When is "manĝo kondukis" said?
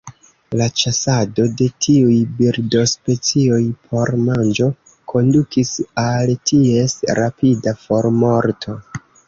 4.31-5.77